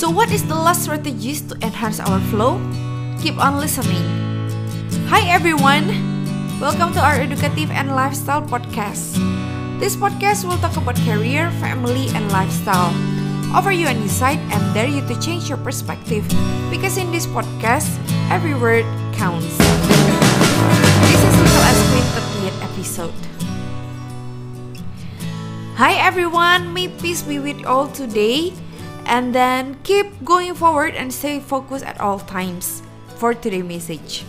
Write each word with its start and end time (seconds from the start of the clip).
So, 0.00 0.08
what 0.08 0.32
is 0.32 0.48
the 0.48 0.56
last 0.56 0.88
strategies 0.88 1.44
to 1.52 1.60
enhance 1.60 2.00
our 2.00 2.24
flow? 2.32 2.56
Keep 3.20 3.36
on 3.36 3.60
listening. 3.60 4.00
Hi 5.12 5.28
everyone, 5.28 5.92
welcome 6.56 6.96
to 6.96 7.00
our 7.04 7.20
educative 7.20 7.68
and 7.68 7.92
lifestyle 7.92 8.40
podcast. 8.40 9.20
This 9.76 10.00
podcast 10.00 10.48
will 10.48 10.56
talk 10.64 10.80
about 10.80 10.96
career, 11.04 11.52
family, 11.60 12.08
and 12.16 12.32
lifestyle. 12.32 12.96
Offer 13.52 13.76
you 13.76 13.92
an 13.92 14.00
insight 14.00 14.40
and 14.48 14.64
dare 14.72 14.88
you 14.88 15.04
to 15.04 15.12
change 15.20 15.52
your 15.52 15.60
perspective 15.60 16.24
because 16.72 16.96
in 16.96 17.12
this 17.12 17.28
podcast, 17.28 17.92
every 18.32 18.56
word 18.56 18.88
counts. 19.12 19.52
This 21.12 21.20
is 21.20 21.34
Little 21.44 21.64
S 21.68 21.80
Queen 21.92 22.08
30th 22.16 22.58
episode. 22.72 23.20
Hi 25.76 25.92
everyone, 26.00 26.72
may 26.72 26.88
peace 26.88 27.20
be 27.20 27.36
with 27.36 27.68
all 27.68 27.84
today 27.92 28.56
and 29.10 29.34
then 29.34 29.74
keep 29.82 30.06
going 30.24 30.54
forward 30.54 30.94
and 30.94 31.12
stay 31.12 31.42
focused 31.42 31.84
at 31.84 32.00
all 32.00 32.22
times 32.22 32.80
for 33.18 33.34
today's 33.34 33.66
message. 33.66 34.24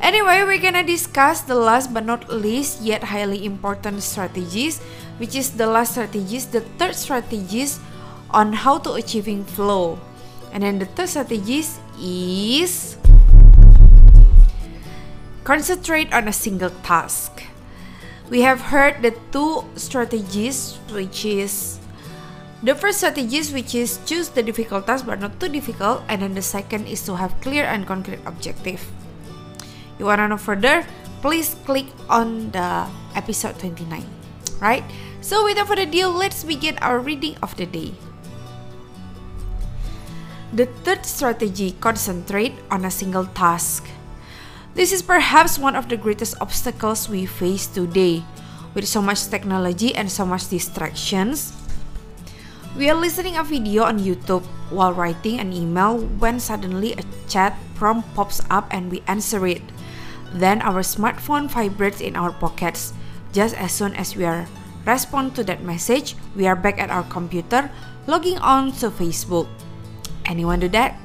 Anyway, 0.00 0.46
we're 0.46 0.62
gonna 0.62 0.86
discuss 0.86 1.42
the 1.42 1.58
last 1.58 1.92
but 1.92 2.06
not 2.06 2.30
least 2.30 2.80
yet 2.80 3.02
highly 3.02 3.44
important 3.44 4.06
strategies, 4.06 4.78
which 5.18 5.34
is 5.34 5.58
the 5.58 5.66
last 5.66 5.98
strategies, 5.98 6.46
the 6.46 6.62
third 6.78 6.94
strategies 6.94 7.80
on 8.30 8.52
how 8.52 8.78
to 8.78 8.94
achieving 8.94 9.42
flow. 9.42 9.98
And 10.52 10.62
then 10.62 10.78
the 10.78 10.86
third 10.86 11.08
strategies 11.08 11.80
is 11.98 12.96
concentrate 15.42 16.14
on 16.14 16.28
a 16.28 16.32
single 16.32 16.70
task. 16.86 17.42
We 18.30 18.42
have 18.42 18.70
heard 18.70 19.02
the 19.02 19.14
two 19.32 19.64
strategies, 19.74 20.78
which 20.90 21.24
is 21.24 21.80
the 22.62 22.74
first 22.74 22.98
strategy 22.98 23.36
is 23.36 23.52
which 23.52 23.74
is 23.74 24.00
choose 24.06 24.28
the 24.28 24.42
difficult 24.42 24.86
task 24.86 25.04
but 25.04 25.20
not 25.20 25.38
too 25.40 25.48
difficult, 25.48 26.02
and 26.08 26.22
then 26.22 26.34
the 26.34 26.42
second 26.42 26.86
is 26.86 27.04
to 27.04 27.16
have 27.16 27.34
clear 27.40 27.64
and 27.64 27.86
concrete 27.86 28.20
objective. 28.26 28.80
You 29.98 30.06
wanna 30.06 30.28
know 30.28 30.38
further? 30.38 30.84
Please 31.20 31.56
click 31.64 31.86
on 32.08 32.50
the 32.52 32.86
episode 33.14 33.58
29. 33.58 34.04
Right? 34.60 34.84
So 35.20 35.44
without 35.44 35.68
further 35.68 35.82
ado, 35.82 36.08
let's 36.08 36.44
begin 36.44 36.78
our 36.78 37.00
reading 37.00 37.36
of 37.42 37.56
the 37.56 37.66
day. 37.66 37.92
The 40.52 40.66
third 40.86 41.04
strategy 41.04 41.74
concentrate 41.80 42.54
on 42.70 42.84
a 42.84 42.90
single 42.90 43.26
task. 43.34 43.84
This 44.72 44.92
is 44.92 45.02
perhaps 45.02 45.58
one 45.58 45.74
of 45.74 45.88
the 45.88 45.96
greatest 45.96 46.36
obstacles 46.40 47.08
we 47.08 47.26
face 47.26 47.66
today. 47.66 48.24
With 48.72 48.86
so 48.86 49.00
much 49.00 49.28
technology 49.28 49.94
and 49.96 50.12
so 50.12 50.24
much 50.24 50.48
distractions, 50.48 51.52
we 52.76 52.90
are 52.92 52.94
listening 52.94 53.40
a 53.40 53.42
video 53.42 53.84
on 53.84 53.98
YouTube 53.98 54.44
while 54.68 54.92
writing 54.92 55.40
an 55.40 55.50
email 55.50 55.96
when 56.20 56.38
suddenly 56.38 56.92
a 56.92 57.04
chat 57.24 57.56
prompt 57.74 58.04
pops 58.12 58.44
up 58.50 58.68
and 58.70 58.92
we 58.92 59.00
answer 59.08 59.46
it. 59.46 59.62
Then 60.36 60.60
our 60.60 60.84
smartphone 60.84 61.48
vibrates 61.48 62.04
in 62.04 62.16
our 62.16 62.30
pockets. 62.32 62.92
Just 63.32 63.56
as 63.56 63.72
soon 63.72 63.96
as 63.96 64.14
we 64.14 64.28
are 64.28 64.44
respond 64.84 65.34
to 65.36 65.44
that 65.44 65.64
message, 65.64 66.16
we 66.36 66.46
are 66.46 66.54
back 66.56 66.78
at 66.78 66.92
our 66.92 67.04
computer 67.08 67.72
logging 68.06 68.36
on 68.44 68.72
to 68.84 68.92
Facebook. 68.92 69.48
Anyone 70.28 70.60
do 70.60 70.68
that? 70.76 71.00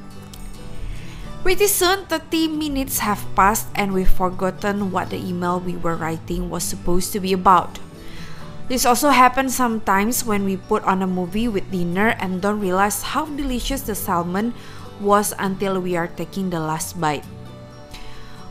Pretty 1.42 1.68
soon, 1.68 2.06
30 2.06 2.50
minutes 2.50 3.00
have 3.00 3.24
passed 3.34 3.72
and 3.76 3.94
we've 3.94 4.12
forgotten 4.12 4.92
what 4.92 5.10
the 5.10 5.18
email 5.18 5.60
we 5.60 5.78
were 5.78 5.96
writing 5.96 6.50
was 6.50 6.64
supposed 6.64 7.14
to 7.14 7.20
be 7.22 7.32
about. 7.32 7.80
This 8.72 8.88
also 8.88 9.12
happens 9.12 9.52
sometimes 9.52 10.24
when 10.24 10.48
we 10.48 10.56
put 10.56 10.88
on 10.88 11.04
a 11.04 11.08
movie 11.08 11.52
with 11.52 11.68
dinner 11.76 12.16
and 12.24 12.40
don't 12.40 12.64
realize 12.64 13.04
how 13.04 13.28
delicious 13.28 13.84
the 13.84 14.00
salmon 14.00 14.56
was 15.04 15.36
until 15.36 15.84
we 15.84 16.00
are 16.00 16.08
taking 16.08 16.48
the 16.48 16.64
last 16.64 16.96
bite. 16.96 17.28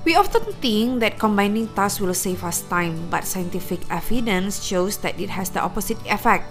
We 0.04 0.20
often 0.20 0.44
think 0.60 1.00
that 1.00 1.16
combining 1.16 1.72
tasks 1.72 2.04
will 2.04 2.12
save 2.12 2.44
us 2.44 2.60
time, 2.60 3.08
but 3.08 3.24
scientific 3.24 3.80
evidence 3.88 4.60
shows 4.60 5.00
that 5.00 5.16
it 5.16 5.32
has 5.32 5.48
the 5.56 5.64
opposite 5.64 5.96
effect. 6.04 6.44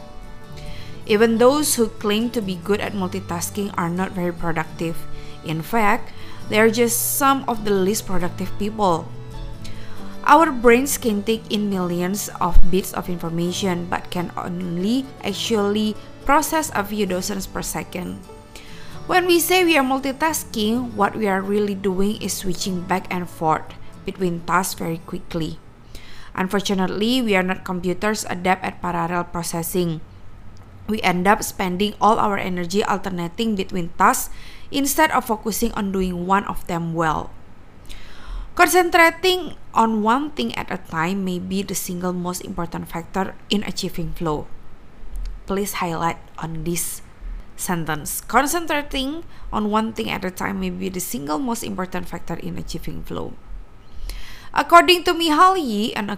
Even 1.05 1.37
those 1.37 1.77
who 1.77 1.93
claim 2.01 2.33
to 2.33 2.41
be 2.41 2.57
good 2.65 2.81
at 2.81 2.97
multitasking 2.97 3.69
are 3.77 3.93
not 3.93 4.17
very 4.17 4.33
productive. 4.33 4.97
In 5.45 5.61
fact, 5.61 6.09
they 6.49 6.57
are 6.57 6.73
just 6.73 7.21
some 7.21 7.45
of 7.45 7.69
the 7.69 7.73
least 7.77 8.09
productive 8.09 8.49
people. 8.57 9.05
Our 10.29 10.53
brains 10.53 11.01
can 11.01 11.25
take 11.25 11.41
in 11.49 11.73
millions 11.73 12.29
of 12.37 12.53
bits 12.69 12.93
of 12.93 13.09
information 13.09 13.89
but 13.89 14.13
can 14.13 14.29
only 14.37 15.09
actually 15.25 15.97
process 16.21 16.69
a 16.77 16.85
few 16.85 17.09
dozens 17.09 17.49
per 17.49 17.65
second. 17.65 18.21
When 19.09 19.25
we 19.25 19.41
say 19.41 19.65
we 19.65 19.73
are 19.73 19.81
multitasking, 19.81 20.93
what 20.93 21.17
we 21.17 21.25
are 21.25 21.41
really 21.41 21.73
doing 21.73 22.21
is 22.21 22.45
switching 22.45 22.85
back 22.85 23.09
and 23.09 23.25
forth 23.25 23.73
between 24.05 24.45
tasks 24.45 24.77
very 24.77 25.01
quickly. 25.09 25.57
Unfortunately, 26.37 27.25
we 27.25 27.33
are 27.33 27.41
not 27.41 27.65
computers 27.65 28.21
adept 28.29 28.61
at 28.61 28.85
parallel 28.85 29.33
processing. 29.33 29.97
We 30.85 31.01
end 31.01 31.25
up 31.25 31.41
spending 31.41 31.97
all 31.97 32.21
our 32.21 32.37
energy 32.37 32.85
alternating 32.85 33.57
between 33.57 33.97
tasks 33.97 34.29
instead 34.69 35.09
of 35.09 35.25
focusing 35.25 35.73
on 35.73 35.89
doing 35.89 36.29
one 36.29 36.45
of 36.45 36.61
them 36.69 36.93
well. 36.93 37.33
Concentrating 38.59 39.55
on 39.71 40.03
one 40.03 40.35
thing 40.35 40.51
at 40.59 40.67
a 40.67 40.75
time 40.75 41.23
may 41.23 41.39
be 41.39 41.63
the 41.63 41.71
single 41.71 42.11
most 42.11 42.43
important 42.43 42.91
factor 42.91 43.31
in 43.47 43.63
achieving 43.63 44.11
flow. 44.11 44.51
Please 45.47 45.79
highlight 45.79 46.19
on 46.35 46.67
this 46.67 46.99
sentence. 47.55 48.19
Concentrating 48.19 49.23
on 49.55 49.71
one 49.71 49.95
thing 49.95 50.11
at 50.11 50.27
a 50.27 50.29
time 50.29 50.59
may 50.59 50.75
be 50.75 50.91
the 50.91 50.99
single 50.99 51.39
most 51.39 51.63
important 51.63 52.11
factor 52.11 52.35
in 52.35 52.59
achieving 52.59 52.99
flow. 52.99 53.31
According 54.51 55.07
to 55.07 55.15
Mihaly, 55.15 55.95
and 55.95 56.11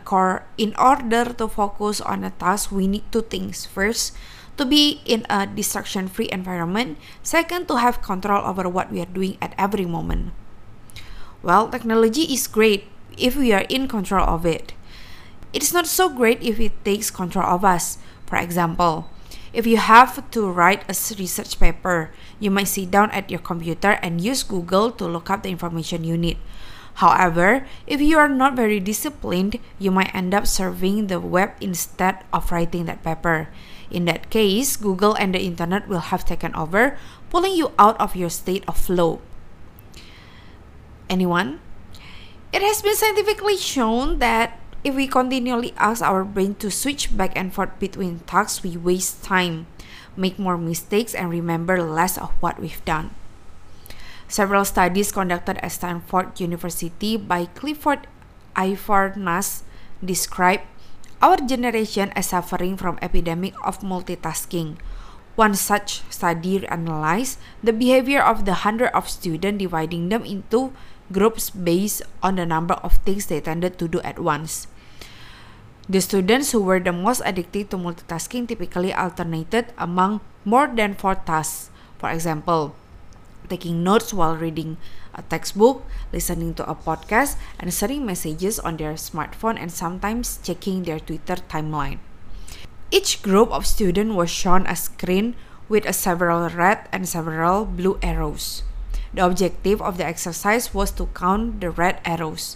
in 0.57 0.73
order 0.81 1.37
to 1.37 1.45
focus 1.45 2.01
on 2.01 2.25
a 2.25 2.33
task, 2.41 2.73
we 2.73 2.89
need 2.89 3.05
two 3.13 3.21
things. 3.21 3.69
First, 3.69 4.17
to 4.57 4.65
be 4.65 5.05
in 5.05 5.29
a 5.29 5.45
distraction 5.45 6.09
free 6.09 6.33
environment, 6.33 6.97
second, 7.21 7.69
to 7.69 7.77
have 7.77 8.01
control 8.01 8.41
over 8.41 8.65
what 8.65 8.89
we 8.89 8.97
are 8.97 9.13
doing 9.13 9.37
at 9.45 9.53
every 9.61 9.85
moment. 9.85 10.33
Well, 11.41 11.69
technology 11.69 12.29
is 12.29 12.45
great 12.45 12.85
if 13.17 13.35
we 13.35 13.51
are 13.51 13.65
in 13.65 13.87
control 13.87 14.25
of 14.25 14.45
it. 14.45 14.73
It's 15.53 15.73
not 15.73 15.87
so 15.87 16.07
great 16.07 16.41
if 16.41 16.59
it 16.59 16.85
takes 16.85 17.09
control 17.09 17.45
of 17.45 17.65
us. 17.65 17.97
For 18.29 18.37
example, 18.37 19.09
if 19.51 19.65
you 19.65 19.77
have 19.77 20.21
to 20.31 20.47
write 20.47 20.85
a 20.85 20.95
research 21.17 21.59
paper, 21.59 22.11
you 22.39 22.51
might 22.51 22.69
sit 22.69 22.91
down 22.91 23.09
at 23.11 23.29
your 23.29 23.41
computer 23.41 23.97
and 24.05 24.21
use 24.21 24.43
Google 24.43 24.91
to 24.91 25.05
look 25.05 25.29
up 25.29 25.43
the 25.43 25.49
information 25.49 26.05
you 26.05 26.15
need. 26.15 26.37
However, 26.95 27.65
if 27.87 27.99
you 27.99 28.17
are 28.19 28.29
not 28.29 28.55
very 28.55 28.79
disciplined, 28.79 29.57
you 29.79 29.89
might 29.91 30.13
end 30.13 30.33
up 30.33 30.43
surfing 30.43 31.07
the 31.07 31.19
web 31.19 31.57
instead 31.59 32.23
of 32.31 32.51
writing 32.51 32.85
that 32.85 33.03
paper. 33.03 33.49
In 33.89 34.05
that 34.05 34.29
case, 34.29 34.77
Google 34.77 35.15
and 35.15 35.33
the 35.33 35.41
internet 35.41 35.87
will 35.87 36.13
have 36.13 36.23
taken 36.23 36.53
over, 36.55 36.97
pulling 37.29 37.55
you 37.55 37.71
out 37.79 37.99
of 37.99 38.15
your 38.15 38.29
state 38.29 38.63
of 38.67 38.77
flow. 38.77 39.19
Anyone? 41.11 41.59
It 42.55 42.63
has 42.63 42.79
been 42.79 42.95
scientifically 42.95 43.59
shown 43.59 44.23
that 44.23 44.55
if 44.79 44.95
we 44.95 45.11
continually 45.11 45.75
ask 45.75 45.99
our 45.99 46.23
brain 46.23 46.55
to 46.63 46.71
switch 46.71 47.11
back 47.11 47.35
and 47.35 47.51
forth 47.51 47.75
between 47.83 48.23
tasks, 48.23 48.63
we 48.63 48.79
waste 48.79 49.19
time, 49.19 49.67
make 50.15 50.39
more 50.39 50.55
mistakes, 50.55 51.11
and 51.11 51.27
remember 51.27 51.83
less 51.83 52.15
of 52.15 52.31
what 52.39 52.63
we've 52.63 52.79
done. 52.87 53.11
Several 54.31 54.63
studies 54.63 55.11
conducted 55.11 55.59
at 55.59 55.75
Stanford 55.75 56.39
University 56.39 57.19
by 57.19 57.51
Clifford 57.59 58.07
Ivernas 58.55 59.67
describe 59.99 60.63
our 61.21 61.35
generation 61.43 62.15
as 62.15 62.31
suffering 62.31 62.79
from 62.79 62.95
epidemic 63.03 63.51
of 63.67 63.83
multitasking. 63.83 64.79
One 65.35 65.55
such 65.55 66.03
study 66.07 66.65
analyzed 66.67 67.39
the 67.63 67.75
behavior 67.75 68.23
of 68.23 68.45
the 68.45 68.63
hundred 68.63 68.95
of 68.95 69.11
students, 69.11 69.59
dividing 69.59 70.07
them 70.07 70.23
into 70.23 70.71
groups 71.11 71.49
based 71.49 72.01
on 72.23 72.35
the 72.35 72.45
number 72.45 72.75
of 72.81 72.97
things 73.03 73.27
they 73.27 73.39
tended 73.39 73.77
to 73.79 73.87
do 73.87 73.99
at 74.01 74.19
once. 74.19 74.67
The 75.89 75.99
students 75.99 76.51
who 76.51 76.61
were 76.63 76.79
the 76.79 76.93
most 76.93 77.21
addicted 77.25 77.69
to 77.71 77.77
multitasking 77.77 78.47
typically 78.47 78.93
alternated 78.93 79.73
among 79.77 80.21
more 80.45 80.67
than 80.67 80.95
four 80.95 81.15
tasks. 81.15 81.69
For 81.99 82.09
example, 82.09 82.75
taking 83.49 83.83
notes 83.83 84.13
while 84.13 84.37
reading 84.37 84.77
a 85.13 85.21
textbook, 85.21 85.83
listening 86.13 86.55
to 86.55 86.63
a 86.69 86.75
podcast, 86.75 87.35
and 87.59 87.73
sending 87.73 88.05
messages 88.05 88.59
on 88.59 88.77
their 88.77 88.93
smartphone 88.95 89.59
and 89.59 89.71
sometimes 89.71 90.39
checking 90.41 90.83
their 90.83 90.99
Twitter 90.99 91.35
timeline. 91.51 91.99
Each 92.91 93.21
group 93.21 93.51
of 93.51 93.67
students 93.67 94.15
was 94.15 94.29
shown 94.29 94.67
a 94.67 94.75
screen 94.75 95.35
with 95.67 95.85
a 95.85 95.93
several 95.93 96.47
red 96.49 96.87
and 96.91 97.07
several 97.07 97.65
blue 97.65 97.99
arrows. 98.01 98.63
The 99.13 99.25
objective 99.25 99.81
of 99.81 99.97
the 99.97 100.05
exercise 100.05 100.73
was 100.73 100.91
to 100.91 101.07
count 101.13 101.59
the 101.59 101.69
red 101.69 101.99
arrows. 102.05 102.55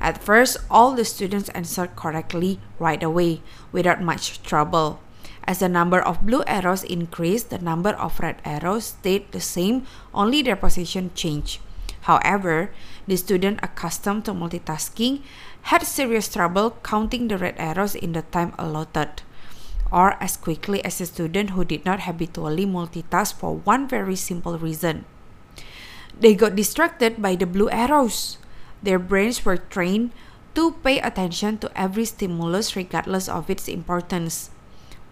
At 0.00 0.18
first, 0.18 0.58
all 0.68 0.94
the 0.94 1.04
students 1.04 1.48
answered 1.50 1.94
correctly 1.94 2.58
right 2.78 3.02
away 3.02 3.40
without 3.70 4.02
much 4.02 4.42
trouble. 4.42 4.98
As 5.44 5.58
the 5.58 5.68
number 5.68 6.00
of 6.00 6.26
blue 6.26 6.42
arrows 6.46 6.82
increased, 6.82 7.50
the 7.50 7.58
number 7.58 7.90
of 7.90 8.18
red 8.18 8.42
arrows 8.44 8.98
stayed 8.98 9.30
the 9.30 9.40
same, 9.40 9.86
only 10.12 10.42
their 10.42 10.56
position 10.56 11.10
changed. 11.14 11.60
However, 12.02 12.70
the 13.06 13.16
student 13.16 13.60
accustomed 13.62 14.24
to 14.24 14.34
multitasking 14.34 15.22
had 15.70 15.86
serious 15.86 16.26
trouble 16.26 16.78
counting 16.82 17.28
the 17.28 17.38
red 17.38 17.54
arrows 17.58 17.94
in 17.94 18.12
the 18.12 18.22
time 18.22 18.54
allotted, 18.58 19.22
or 19.92 20.14
as 20.22 20.36
quickly 20.36 20.84
as 20.84 21.00
a 21.00 21.06
student 21.06 21.50
who 21.50 21.64
did 21.64 21.84
not 21.84 22.10
habitually 22.10 22.66
multitask 22.66 23.34
for 23.34 23.54
one 23.54 23.86
very 23.86 24.16
simple 24.16 24.58
reason. 24.58 25.04
They 26.18 26.34
got 26.34 26.56
distracted 26.56 27.20
by 27.20 27.36
the 27.36 27.46
blue 27.46 27.70
arrows. 27.70 28.38
Their 28.82 28.98
brains 28.98 29.44
were 29.44 29.56
trained 29.58 30.12
to 30.54 30.72
pay 30.84 31.00
attention 31.00 31.58
to 31.58 31.70
every 31.74 32.04
stimulus 32.04 32.76
regardless 32.76 33.28
of 33.28 33.48
its 33.48 33.68
importance 33.68 34.50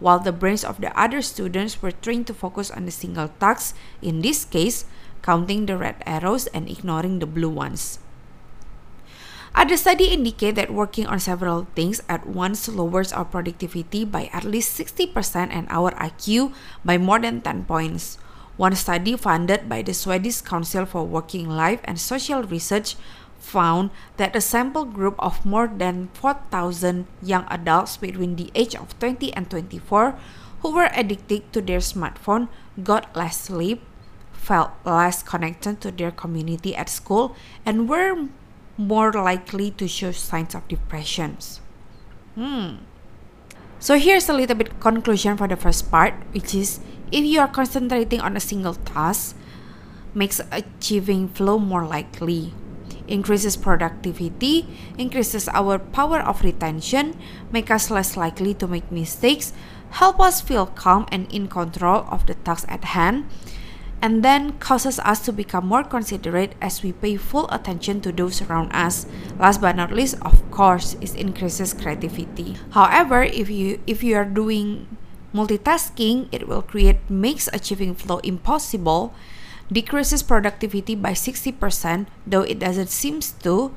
while 0.00 0.19
the 0.19 0.32
brains 0.32 0.64
of 0.64 0.81
the 0.81 0.91
other 0.99 1.23
students 1.23 1.81
were 1.81 1.93
trained 1.93 2.26
to 2.26 2.35
focus 2.35 2.73
on 2.73 2.88
the 2.88 2.91
single 2.91 3.29
task, 3.38 3.76
in 4.02 4.25
this 4.25 4.44
case, 4.44 4.88
counting 5.23 5.67
the 5.67 5.76
red 5.76 6.02
arrows 6.08 6.49
and 6.49 6.69
ignoring 6.69 7.20
the 7.20 7.29
blue 7.29 7.53
ones. 7.53 8.00
Other 9.55 9.76
studies 9.76 10.08
indicate 10.08 10.55
that 10.56 10.73
working 10.73 11.06
on 11.06 11.20
several 11.20 11.69
things 11.76 12.00
at 12.08 12.26
once 12.26 12.67
lowers 12.69 13.12
our 13.12 13.25
productivity 13.25 14.05
by 14.05 14.31
at 14.32 14.44
least 14.44 14.79
60% 14.79 15.12
and 15.53 15.69
our 15.69 15.91
IQ 16.00 16.55
by 16.85 16.96
more 16.96 17.19
than 17.19 17.43
10 17.43 17.64
points. 17.67 18.17
One 18.61 18.77
study 18.77 19.17
funded 19.17 19.71
by 19.71 19.81
the 19.81 19.95
Swedish 19.95 20.43
Council 20.43 20.85
for 20.85 21.09
Working 21.09 21.49
Life 21.49 21.81
and 21.85 21.97
Social 21.99 22.43
Research 22.43 22.95
found 23.39 23.89
that 24.19 24.37
a 24.37 24.43
sample 24.45 24.85
group 24.85 25.17
of 25.17 25.47
more 25.47 25.67
than 25.67 26.12
4,000 26.12 27.07
young 27.23 27.49
adults 27.49 27.97
between 27.97 28.37
the 28.37 28.53
age 28.55 28.77
of 28.77 28.93
20 29.01 29.33
and 29.33 29.49
24 29.49 30.12
who 30.61 30.75
were 30.77 30.91
addicted 30.93 31.51
to 31.55 31.62
their 31.62 31.81
smartphone 31.81 32.49
got 32.85 33.17
less 33.17 33.41
sleep, 33.49 33.81
felt 34.31 34.73
less 34.85 35.23
connected 35.23 35.81
to 35.81 35.91
their 35.91 36.11
community 36.11 36.77
at 36.77 36.91
school, 36.91 37.35
and 37.65 37.89
were 37.89 38.29
more 38.77 39.11
likely 39.11 39.71
to 39.71 39.89
show 39.89 40.13
signs 40.13 40.55
of 40.55 40.69
depressions. 40.69 41.63
Hmm. 42.35 42.85
So 43.81 43.97
here's 43.97 44.29
a 44.29 44.37
little 44.37 44.56
bit 44.56 44.79
conclusion 44.79 45.41
for 45.41 45.49
the 45.49 45.56
first 45.56 45.91
part, 45.91 46.12
which 46.32 46.55
is 46.55 46.81
if 47.11 47.25
you 47.25 47.41
are 47.41 47.49
concentrating 47.49 48.21
on 48.21 48.37
a 48.37 48.41
single 48.41 48.75
task, 48.75 49.35
makes 50.12 50.38
achieving 50.53 51.29
flow 51.32 51.59
more 51.59 51.87
likely 51.87 52.53
increases 53.09 53.56
productivity, 53.56 54.69
increases 54.97 55.49
our 55.49 55.79
power 55.79 56.21
of 56.21 56.43
retention, 56.43 57.19
make 57.50 57.71
us 57.71 57.91
less 57.91 58.17
likely 58.17 58.55
to 58.55 58.69
make 58.69 58.93
mistakes, 58.93 59.53
help 59.91 60.21
us 60.21 60.41
feel 60.41 60.67
calm 60.67 61.06
and 61.11 61.27
in 61.32 61.49
control 61.49 62.06
of 62.09 62.27
the 62.27 62.35
task 62.47 62.65
at 62.69 62.85
hand, 62.85 63.27
and 64.02 64.25
then 64.25 64.58
causes 64.58 64.99
us 65.00 65.20
to 65.26 65.32
become 65.32 65.67
more 65.67 65.85
considerate 65.85 66.55
as 66.61 66.82
we 66.82 66.93
pay 66.93 67.17
full 67.17 67.49
attention 67.50 68.00
to 68.00 68.12
those 68.12 68.41
around 68.43 68.73
us. 68.73 69.06
Last 69.38 69.61
but 69.61 69.76
not 69.76 69.93
least, 69.93 70.17
of 70.23 70.50
course, 70.50 70.94
it 71.00 71.14
increases 71.14 71.75
creativity. 71.75 72.56
However, 72.70 73.23
if 73.23 73.50
you 73.50 73.81
if 73.87 74.02
you 74.02 74.17
are 74.17 74.25
doing 74.25 74.88
multitasking, 75.35 76.29
it 76.32 76.49
will 76.49 76.62
create 76.62 76.99
makes 77.08 77.49
achieving 77.52 77.94
flow 77.94 78.19
impossible 78.25 79.14
decreases 79.70 80.23
productivity 80.23 80.94
by 80.94 81.12
60%, 81.12 82.06
though 82.26 82.43
it 82.43 82.58
doesn't 82.58 82.91
seem 82.91 83.20
to, 83.43 83.70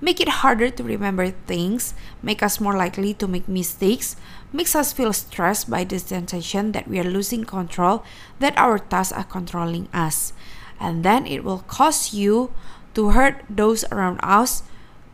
make 0.00 0.20
it 0.20 0.28
harder 0.42 0.70
to 0.70 0.82
remember 0.82 1.30
things, 1.46 1.94
make 2.22 2.42
us 2.42 2.60
more 2.60 2.76
likely 2.76 3.14
to 3.14 3.26
make 3.26 3.48
mistakes, 3.48 4.16
makes 4.52 4.74
us 4.74 4.92
feel 4.92 5.12
stressed 5.12 5.68
by 5.68 5.84
the 5.84 5.98
sensation 5.98 6.72
that 6.72 6.88
we 6.88 6.98
are 6.98 7.04
losing 7.04 7.44
control, 7.44 8.04
that 8.38 8.56
our 8.56 8.78
tasks 8.78 9.12
are 9.12 9.24
controlling 9.24 9.88
us. 9.92 10.32
And 10.80 11.04
then 11.04 11.26
it 11.26 11.42
will 11.42 11.64
cause 11.66 12.14
you 12.14 12.52
to 12.94 13.10
hurt 13.10 13.44
those 13.50 13.84
around 13.90 14.20
us 14.22 14.62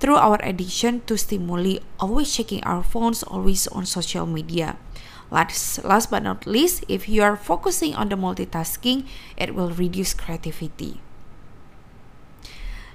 through 0.01 0.17
our 0.17 0.39
addiction 0.43 1.01
to 1.07 1.17
stimuli, 1.17 1.79
always 1.99 2.35
checking 2.35 2.63
our 2.65 2.83
phones, 2.83 3.23
always 3.23 3.67
on 3.69 3.87
social 3.87 4.27
media. 4.27 4.77
Last, 5.31 5.83
last 5.83 6.11
but 6.11 6.23
not 6.23 6.47
least, 6.47 6.85
if 6.89 7.09
you 7.09 7.23
are 7.23 7.37
focusing 7.37 7.95
on 7.95 8.11
the 8.11 8.17
multitasking, 8.17 9.07
it 9.37 9.55
will 9.55 9.71
reduce 9.71 10.13
creativity. 10.13 11.01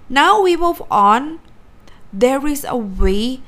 Now 0.08 0.42
we 0.42 0.56
move 0.56 0.82
on. 0.90 1.40
There 2.12 2.42
is 2.48 2.66
a 2.66 2.76
way 2.76 3.42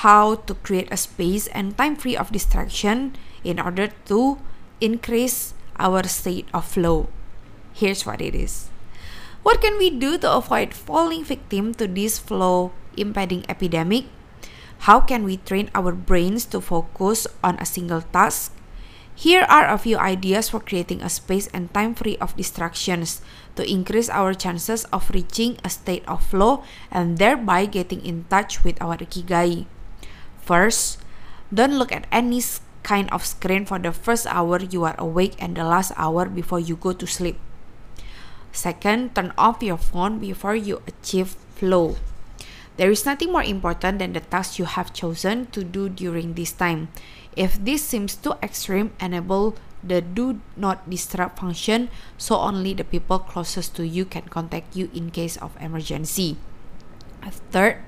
how 0.00 0.40
to 0.48 0.54
create 0.64 0.88
a 0.90 0.96
space 0.96 1.46
and 1.52 1.76
time 1.76 1.96
free 1.96 2.16
of 2.16 2.32
distraction 2.32 3.16
in 3.44 3.60
order 3.60 3.92
to 4.08 4.40
increase 4.80 5.52
our 5.78 6.02
state 6.08 6.48
of 6.52 6.64
flow. 6.64 7.12
Here's 7.76 8.08
what 8.08 8.24
it 8.24 8.34
is. 8.34 8.72
What 9.44 9.60
can 9.60 9.76
we 9.76 9.92
do 9.92 10.16
to 10.18 10.32
avoid 10.32 10.72
falling 10.72 11.24
victim 11.24 11.76
to 11.76 11.86
this 11.86 12.18
flow 12.18 12.72
impeding 12.96 13.44
epidemic? 13.48 14.08
How 14.88 15.00
can 15.00 15.24
we 15.24 15.36
train 15.36 15.68
our 15.74 15.92
brains 15.92 16.48
to 16.56 16.60
focus 16.60 17.28
on 17.44 17.60
a 17.60 17.68
single 17.68 18.00
task? 18.00 18.55
Here 19.16 19.48
are 19.48 19.64
a 19.64 19.80
few 19.80 19.96
ideas 19.96 20.52
for 20.52 20.60
creating 20.60 21.00
a 21.00 21.08
space 21.08 21.48
and 21.56 21.72
time 21.72 21.96
free 21.96 22.20
of 22.20 22.36
distractions 22.36 23.24
to 23.56 23.64
increase 23.64 24.12
our 24.12 24.36
chances 24.36 24.84
of 24.92 25.08
reaching 25.08 25.56
a 25.64 25.72
state 25.72 26.04
of 26.04 26.20
flow 26.20 26.60
and 26.92 27.16
thereby 27.16 27.64
getting 27.64 28.04
in 28.04 28.28
touch 28.28 28.60
with 28.60 28.76
our 28.76 29.00
ikigai. 29.00 29.64
First, 30.44 31.00
don't 31.48 31.80
look 31.80 31.96
at 31.96 32.04
any 32.12 32.44
kind 32.84 33.08
of 33.08 33.24
screen 33.24 33.64
for 33.64 33.80
the 33.80 33.96
first 33.96 34.28
hour 34.28 34.60
you 34.60 34.84
are 34.84 34.94
awake 35.00 35.32
and 35.40 35.56
the 35.56 35.64
last 35.64 35.96
hour 35.96 36.28
before 36.28 36.60
you 36.60 36.76
go 36.76 36.92
to 36.92 37.08
sleep. 37.08 37.40
Second, 38.52 39.16
turn 39.16 39.32
off 39.40 39.64
your 39.64 39.80
phone 39.80 40.20
before 40.20 40.56
you 40.56 40.84
achieve 40.84 41.40
flow. 41.56 41.96
There 42.76 42.92
is 42.92 43.08
nothing 43.08 43.32
more 43.32 43.42
important 43.42 44.00
than 44.00 44.12
the 44.12 44.20
task 44.20 44.58
you 44.58 44.66
have 44.68 44.92
chosen 44.92 45.48
to 45.56 45.64
do 45.64 45.88
during 45.88 46.34
this 46.36 46.52
time. 46.52 46.92
If 47.36 47.60
this 47.60 47.84
seems 47.84 48.16
too 48.16 48.34
extreme, 48.42 48.96
enable 48.98 49.54
the 49.84 50.00
do 50.00 50.40
not 50.56 50.88
disturb 50.88 51.38
function 51.38 51.92
so 52.18 52.40
only 52.40 52.74
the 52.74 52.82
people 52.82 53.20
closest 53.20 53.76
to 53.76 53.86
you 53.86 54.04
can 54.04 54.26
contact 54.26 54.74
you 54.74 54.90
in 54.92 55.12
case 55.12 55.36
of 55.38 55.54
emergency. 55.60 56.36
Third, 57.52 57.82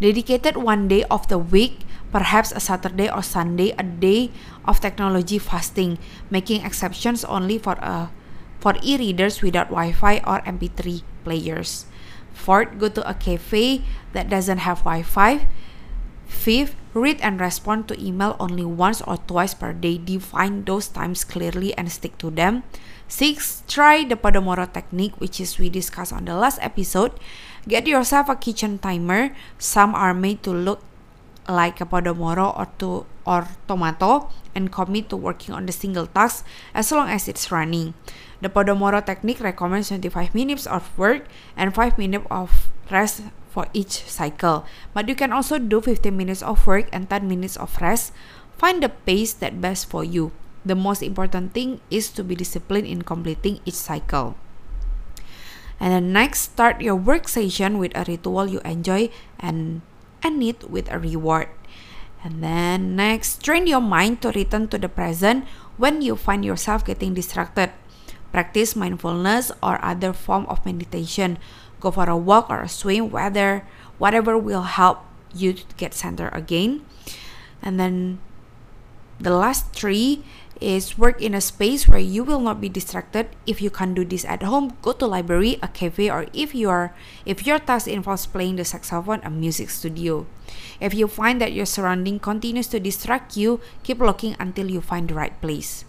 dedicated 0.00 0.56
one 0.56 0.88
day 0.88 1.04
of 1.08 1.26
the 1.28 1.38
week, 1.38 1.86
perhaps 2.12 2.52
a 2.52 2.60
Saturday 2.60 3.08
or 3.08 3.22
Sunday, 3.22 3.72
a 3.78 3.82
day 3.82 4.30
of 4.66 4.80
technology 4.80 5.38
fasting, 5.38 5.98
making 6.30 6.64
exceptions 6.66 7.24
only 7.24 7.58
for 7.58 7.78
a 7.80 8.10
uh, 8.10 8.14
for 8.58 8.74
e-readers 8.82 9.42
without 9.42 9.68
Wi-Fi 9.68 10.24
or 10.26 10.40
MP3 10.42 11.04
players. 11.22 11.86
Fourth, 12.32 12.78
go 12.80 12.88
to 12.88 13.04
a 13.08 13.14
cafe 13.14 13.84
that 14.12 14.28
doesn't 14.28 14.64
have 14.66 14.82
Wi 14.82 15.04
Fi. 15.04 15.46
Fifth, 16.26 16.74
read 16.92 17.22
and 17.22 17.40
respond 17.40 17.86
to 17.88 17.94
email 17.98 18.36
only 18.38 18.64
once 18.64 19.00
or 19.02 19.16
twice 19.30 19.54
per 19.54 19.72
day. 19.72 19.98
Define 19.98 20.66
those 20.66 20.88
times 20.88 21.22
clearly 21.24 21.72
and 21.78 21.90
stick 21.90 22.18
to 22.18 22.30
them. 22.30 22.62
Six, 23.06 23.62
try 23.70 24.02
the 24.02 24.18
Pomodoro 24.18 24.66
technique, 24.66 25.14
which 25.18 25.38
is 25.38 25.58
we 25.58 25.70
discussed 25.70 26.12
on 26.12 26.26
the 26.26 26.34
last 26.34 26.58
episode. 26.60 27.14
Get 27.66 27.86
yourself 27.86 28.28
a 28.28 28.34
kitchen 28.34 28.78
timer. 28.78 29.30
Some 29.58 29.94
are 29.94 30.14
made 30.14 30.42
to 30.42 30.50
look 30.50 30.82
like 31.48 31.80
a 31.80 31.86
Pomodoro 31.86 32.50
or 32.50 32.66
to 32.82 33.06
or 33.26 33.46
tomato 33.66 34.30
and 34.54 34.70
commit 34.70 35.10
to 35.10 35.16
working 35.16 35.54
on 35.54 35.66
the 35.66 35.72
single 35.72 36.06
task 36.06 36.46
as 36.74 36.90
long 36.90 37.08
as 37.08 37.28
it's 37.28 37.50
running. 37.50 37.94
The 38.42 38.50
Pomodoro 38.50 39.04
technique 39.04 39.40
recommends 39.40 39.88
25 39.88 40.34
minutes 40.34 40.66
of 40.66 40.90
work 40.98 41.26
and 41.56 41.74
5 41.74 41.98
minutes 41.98 42.26
of 42.30 42.68
rest 42.90 43.22
for 43.56 43.64
each 43.72 44.04
cycle. 44.04 44.68
But 44.92 45.08
you 45.08 45.16
can 45.16 45.32
also 45.32 45.56
do 45.56 45.80
15 45.80 46.12
minutes 46.12 46.44
of 46.44 46.60
work 46.68 46.92
and 46.92 47.08
10 47.08 47.24
minutes 47.24 47.56
of 47.56 47.72
rest. 47.80 48.12
Find 48.60 48.84
the 48.84 48.92
pace 48.92 49.32
that 49.40 49.64
best 49.64 49.88
for 49.88 50.04
you. 50.04 50.36
The 50.68 50.76
most 50.76 51.00
important 51.00 51.56
thing 51.56 51.80
is 51.88 52.12
to 52.20 52.22
be 52.22 52.36
disciplined 52.36 52.84
in 52.84 53.00
completing 53.00 53.64
each 53.64 53.80
cycle. 53.80 54.36
And 55.80 55.92
then 55.96 56.12
next, 56.12 56.52
start 56.52 56.84
your 56.84 56.96
work 56.96 57.32
session 57.32 57.80
with 57.80 57.96
a 57.96 58.04
ritual 58.04 58.44
you 58.44 58.60
enjoy 58.60 59.08
and 59.40 59.80
end 60.20 60.44
it 60.44 60.68
with 60.68 60.92
a 60.92 61.00
reward. 61.00 61.48
And 62.24 62.44
then 62.44 62.96
next, 62.96 63.40
train 63.40 63.64
your 63.64 63.80
mind 63.80 64.20
to 64.20 64.36
return 64.36 64.68
to 64.68 64.76
the 64.76 64.88
present 64.88 65.48
when 65.80 66.02
you 66.02 66.16
find 66.16 66.44
yourself 66.44 66.84
getting 66.84 67.14
distracted. 67.14 67.72
Practice 68.32 68.76
mindfulness 68.76 69.52
or 69.62 69.80
other 69.84 70.12
form 70.12 70.44
of 70.48 70.64
meditation. 70.66 71.38
Go 71.80 71.90
for 71.90 72.08
a 72.08 72.16
walk 72.16 72.48
or 72.50 72.62
a 72.62 72.68
swim, 72.68 73.10
whether 73.10 73.64
whatever 73.98 74.36
will 74.38 74.62
help 74.62 75.00
you 75.34 75.52
to 75.52 75.64
get 75.76 75.94
centered 75.94 76.32
again. 76.32 76.84
And 77.62 77.78
then 77.80 78.18
the 79.20 79.30
last 79.30 79.72
three, 79.72 80.24
is 80.60 80.96
work 80.96 81.20
in 81.20 81.34
a 81.34 81.40
space 81.40 81.86
where 81.88 82.00
you 82.00 82.24
will 82.24 82.40
not 82.40 82.60
be 82.60 82.68
distracted. 82.68 83.28
If 83.46 83.60
you 83.60 83.70
can't 83.70 83.94
do 83.94 84.04
this 84.04 84.24
at 84.24 84.42
home 84.42 84.76
go 84.82 84.92
to 84.92 85.06
library 85.06 85.58
a 85.62 85.68
cafe 85.68 86.10
or 86.10 86.26
if 86.32 86.54
you 86.54 86.70
are 86.70 86.94
if 87.24 87.46
your 87.46 87.58
task 87.58 87.88
involves 87.88 88.26
playing 88.26 88.56
the 88.56 88.64
saxophone 88.64 89.20
a 89.22 89.30
music 89.30 89.70
studio. 89.70 90.26
If 90.80 90.94
you 90.94 91.08
find 91.08 91.40
that 91.40 91.52
your 91.52 91.66
surrounding 91.66 92.18
continues 92.20 92.68
to 92.68 92.80
distract 92.80 93.36
you 93.36 93.60
keep 93.82 93.98
looking 94.00 94.36
until 94.40 94.70
you 94.70 94.80
find 94.80 95.08
the 95.08 95.14
right 95.14 95.38
place 95.40 95.84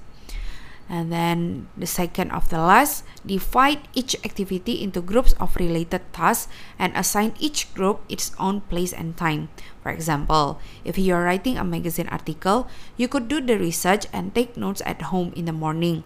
and 0.90 1.12
then 1.12 1.68
the 1.76 1.88
second 1.88 2.32
of 2.32 2.48
the 2.50 2.60
last, 2.60 3.04
divide 3.26 3.88
each 3.94 4.16
activity 4.24 4.82
into 4.82 5.02
groups 5.02 5.34
of 5.40 5.56
related 5.56 6.02
tasks 6.14 6.48
and 6.80 6.96
assign 6.96 7.36
each 7.40 7.74
group 7.76 8.02
its 8.08 8.32
own 8.40 8.62
place 8.72 8.94
and 8.94 9.16
time. 9.18 9.50
For 9.84 9.92
example, 9.92 10.60
if 10.84 10.98
you 10.98 11.14
are 11.14 11.24
writing 11.24 11.58
a 11.58 11.64
magazine 11.64 12.08
article, 12.10 12.68
you 12.96 13.08
could 13.08 13.28
do 13.28 13.40
the 13.40 13.60
research 13.60 14.08
and 14.12 14.34
take 14.34 14.56
notes 14.56 14.82
at 14.86 15.14
home 15.14 15.34
in 15.36 15.46
the 15.46 15.56
morning, 15.56 16.04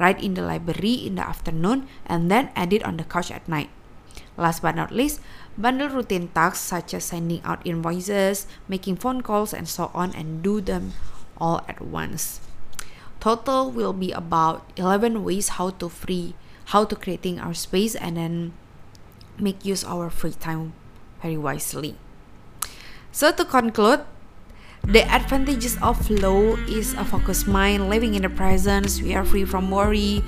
write 0.00 0.22
in 0.22 0.34
the 0.34 0.42
library 0.42 0.94
in 0.94 1.16
the 1.16 1.28
afternoon, 1.28 1.88
and 2.06 2.30
then 2.30 2.50
edit 2.56 2.82
on 2.84 2.96
the 2.96 3.04
couch 3.04 3.30
at 3.30 3.48
night. 3.48 3.68
Last 4.36 4.62
but 4.62 4.76
not 4.76 4.92
least, 4.92 5.20
bundle 5.58 5.88
routine 5.88 6.28
tasks 6.32 6.64
such 6.64 6.94
as 6.94 7.04
sending 7.04 7.42
out 7.44 7.60
invoices, 7.66 8.46
making 8.66 8.96
phone 8.96 9.20
calls, 9.20 9.52
and 9.52 9.68
so 9.68 9.90
on, 9.92 10.14
and 10.16 10.42
do 10.42 10.60
them 10.60 10.96
all 11.36 11.60
at 11.68 11.80
once. 11.80 12.40
Total 13.22 13.70
will 13.70 13.94
be 13.94 14.10
about 14.10 14.66
11 14.74 15.22
ways 15.22 15.54
how 15.54 15.70
to 15.78 15.86
free, 15.86 16.34
how 16.74 16.82
to 16.82 16.98
creating 16.98 17.38
our 17.38 17.54
space 17.54 17.94
and 17.94 18.18
then 18.18 18.52
make 19.38 19.64
use 19.64 19.86
our 19.86 20.10
free 20.10 20.34
time 20.34 20.74
very 21.22 21.38
wisely. 21.38 21.94
So 23.14 23.30
to 23.30 23.44
conclude, 23.44 24.02
the 24.82 25.06
advantages 25.06 25.78
of 25.78 26.02
flow 26.02 26.58
is 26.66 26.98
a 26.98 27.04
focused 27.06 27.46
mind, 27.46 27.88
living 27.88 28.18
in 28.18 28.26
the 28.26 28.28
present, 28.28 28.90
we 28.98 29.14
are 29.14 29.22
free 29.22 29.46
from 29.46 29.70
worry, 29.70 30.18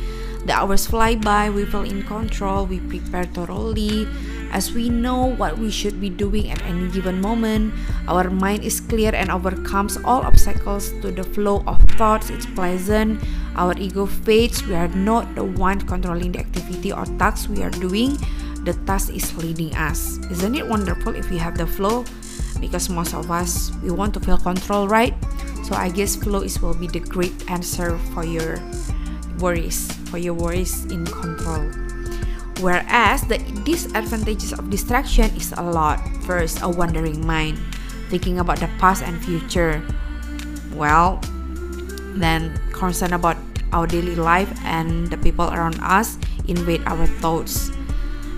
the 0.47 0.55
hours 0.55 0.87
fly 0.87 1.17
by, 1.17 1.51
we 1.51 1.67
feel 1.67 1.83
in 1.83 2.07
control, 2.07 2.65
we 2.65 2.79
prepare 2.79 3.25
thoroughly, 3.25 4.07
as 4.55 4.73
we 4.73 4.89
know 4.89 5.35
what 5.35 5.59
we 5.59 5.69
should 5.69 6.01
be 6.01 6.09
doing 6.09 6.49
at 6.49 6.63
any 6.63 6.89
given 6.89 7.21
moment. 7.21 7.75
Our 8.07 8.31
mind 8.31 8.63
is 8.63 8.81
clear 8.81 9.11
and 9.13 9.29
overcomes 9.31 9.99
all 10.07 10.23
obstacles 10.23 10.95
to 11.03 11.11
the 11.11 11.27
flow 11.27 11.67
of 11.67 11.83
thoughts. 11.99 12.31
It's 12.31 12.47
pleasant. 12.47 13.19
Our 13.59 13.75
ego 13.77 14.07
fades. 14.07 14.63
We 14.65 14.79
are 14.79 14.89
not 14.89 15.35
the 15.35 15.45
one 15.45 15.83
controlling 15.83 16.33
the 16.33 16.41
activity 16.41 16.95
or 16.95 17.05
task 17.19 17.51
we 17.51 17.67
are 17.67 17.75
doing. 17.83 18.17
The 18.63 18.73
task 18.87 19.13
is 19.13 19.35
leading 19.37 19.75
us. 19.75 20.17
Isn't 20.31 20.55
it 20.55 20.67
wonderful 20.67 21.15
if 21.15 21.29
we 21.29 21.37
have 21.37 21.59
the 21.59 21.67
flow? 21.67 22.07
Because 22.63 22.89
most 22.89 23.13
of 23.13 23.31
us 23.31 23.75
we 23.83 23.91
want 23.91 24.15
to 24.15 24.21
feel 24.21 24.39
control, 24.39 24.89
right? 24.89 25.13
So 25.67 25.75
I 25.75 25.91
guess 25.91 26.17
flow 26.17 26.41
is 26.41 26.63
will 26.63 26.79
be 26.79 26.87
the 26.87 27.01
great 27.01 27.35
answer 27.51 27.99
for 28.15 28.25
your 28.25 28.63
worries, 29.39 29.91
for 30.09 30.17
your 30.17 30.35
worries 30.35 30.87
in 30.87 31.05
control. 31.05 31.84
Whereas 32.61 33.23
the 33.27 33.39
disadvantages 33.65 34.53
of 34.53 34.71
distraction 34.71 35.35
is 35.35 35.53
a 35.57 35.63
lot. 35.63 35.99
First, 36.23 36.63
a 36.63 36.69
wandering 36.69 37.27
mind, 37.27 37.59
thinking 38.09 38.39
about 38.39 38.61
the 38.61 38.71
past 38.79 39.03
and 39.03 39.19
future. 39.25 39.83
Well, 40.75 41.21
then 42.15 42.55
concern 42.73 43.13
about 43.13 43.37
our 43.73 43.87
daily 43.87 44.15
life 44.15 44.49
and 44.63 45.11
the 45.11 45.19
people 45.19 45.51
around 45.51 45.83
us 45.83 46.17
invade 46.47 46.83
our 46.87 47.07
thoughts. 47.19 47.75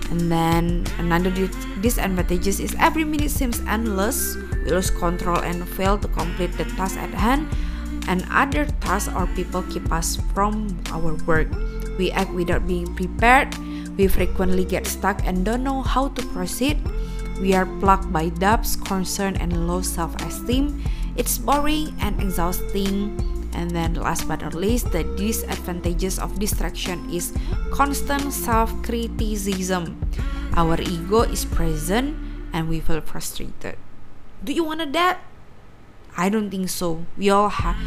And 0.09 0.31
then 0.31 0.85
another 0.97 1.29
disadvantages 1.81 2.59
is 2.59 2.75
every 2.79 3.03
minute 3.03 3.29
seems 3.29 3.59
endless. 3.67 4.35
We 4.65 4.71
lose 4.71 4.89
control 4.89 5.37
and 5.39 5.67
fail 5.77 5.97
to 5.99 6.07
complete 6.07 6.57
the 6.57 6.65
task 6.73 6.97
at 6.97 7.13
hand. 7.13 7.53
And 8.07 8.25
other 8.31 8.65
tasks 8.79 9.11
or 9.13 9.27
people 9.35 9.63
keep 9.69 9.91
us 9.91 10.17
from 10.33 10.79
our 10.91 11.13
work. 11.27 11.51
We 11.99 12.09
act 12.11 12.31
without 12.31 12.65
being 12.65 12.95
prepared 12.95 13.51
we 13.97 14.07
frequently 14.07 14.63
get 14.63 14.85
stuck 14.85 15.25
and 15.25 15.43
don't 15.43 15.63
know 15.63 15.81
how 15.81 16.09
to 16.09 16.21
proceed. 16.31 16.77
We 17.41 17.53
are 17.53 17.65
plagued 17.81 18.13
by 18.13 18.29
doubts, 18.29 18.77
concern, 18.77 19.35
and 19.37 19.67
low 19.67 19.81
self 19.81 20.15
esteem. 20.21 20.81
It's 21.17 21.37
boring 21.37 21.93
and 21.99 22.21
exhausting. 22.21 23.17
And 23.53 23.71
then, 23.71 23.97
last 23.97 24.27
but 24.29 24.41
not 24.41 24.53
least, 24.53 24.93
the 24.93 25.03
disadvantages 25.17 26.19
of 26.19 26.37
distraction 26.37 27.09
is 27.09 27.33
constant 27.73 28.33
self 28.33 28.69
criticism. 28.85 29.97
Our 30.53 30.81
ego 30.81 31.21
is 31.25 31.45
present 31.45 32.17
and 32.53 32.69
we 32.69 32.79
feel 32.79 33.01
frustrated. 33.01 33.77
Do 34.43 34.53
you 34.53 34.63
want 34.63 34.93
that? 34.93 35.21
I 36.17 36.29
don't 36.29 36.49
think 36.49 36.69
so. 36.69 37.05
We 37.17 37.29
all 37.29 37.49
have 37.49 37.77